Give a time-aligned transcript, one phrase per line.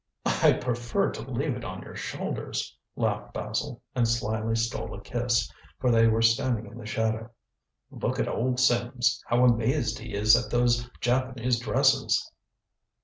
[0.25, 5.53] "I prefer to leave it on your shoulders," laughed Basil, and slyly stole a kiss,
[5.77, 7.29] for they were standing in the shadow.
[7.91, 12.31] "Look at old Sims, how amazed he is at those Japanese dresses!"